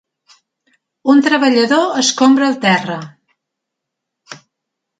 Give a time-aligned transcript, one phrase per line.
[1.13, 2.99] Un treballador escombra el terra.